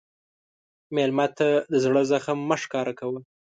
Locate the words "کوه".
2.99-3.19